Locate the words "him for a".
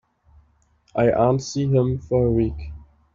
1.75-2.31